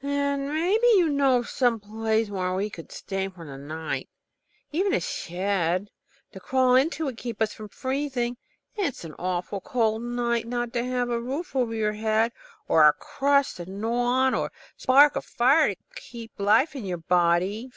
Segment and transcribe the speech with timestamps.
[0.00, 4.08] "Then maybe you know of some place where we could stay to night.
[4.72, 5.90] Even a shed
[6.32, 8.36] to crawl into would keep us from freezing.
[8.74, 12.32] It's an awful cold night not to have a roof over your head,
[12.66, 16.84] or a crust to gnaw on, or a spark of fire to keep life in
[16.84, 17.70] your body."